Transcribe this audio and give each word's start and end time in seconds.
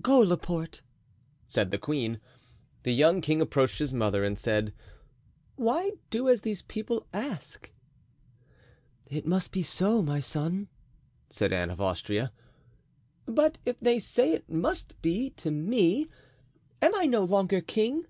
"Go, 0.00 0.20
Laporte," 0.20 0.80
said 1.48 1.72
the 1.72 1.76
queen. 1.76 2.20
The 2.84 2.92
young 2.94 3.20
king 3.20 3.40
approached 3.42 3.80
his 3.80 3.92
mother 3.92 4.22
and 4.22 4.38
said, 4.38 4.72
"Why 5.56 5.90
do 6.08 6.28
as 6.28 6.42
these 6.42 6.62
people 6.62 7.08
ask?" 7.12 7.68
"It 9.08 9.26
must 9.26 9.50
be 9.50 9.64
so, 9.64 10.00
my 10.00 10.20
son," 10.20 10.68
said 11.30 11.52
Anne 11.52 11.70
of 11.70 11.80
Austria. 11.80 12.30
"But 13.26 13.58
if 13.66 13.80
they 13.80 13.98
say, 13.98 14.34
'it 14.34 14.48
must 14.48 15.02
be' 15.02 15.30
to 15.30 15.50
me, 15.50 16.06
am 16.80 16.94
I 16.94 17.06
no 17.06 17.24
longer 17.24 17.60
king?" 17.60 18.06